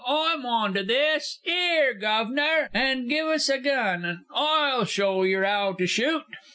I'm 0.03 0.47
on 0.47 0.73
to 0.73 0.81
this. 0.83 1.37
'Ere 1.45 1.93
Guv'nor', 1.93 2.69
'and 2.73 3.07
us 3.13 3.49
a 3.49 3.59
gun. 3.59 4.25
I'll 4.33 4.83
show 4.85 5.21
yer 5.21 5.45
'ow 5.45 5.73
to 5.73 5.85
shoot! 5.85 6.23